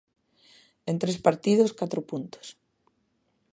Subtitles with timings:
[0.89, 2.47] En tres partidos, catro puntos.